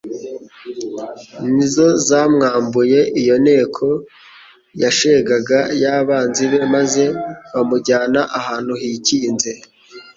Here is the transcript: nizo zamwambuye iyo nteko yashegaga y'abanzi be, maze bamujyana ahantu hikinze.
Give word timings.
nizo 1.55 1.87
zamwambuye 2.07 2.99
iyo 3.21 3.35
nteko 3.43 3.87
yashegaga 4.81 5.59
y'abanzi 5.81 6.43
be, 6.51 6.59
maze 6.75 7.03
bamujyana 7.53 8.21
ahantu 8.39 8.73
hikinze. 8.81 9.51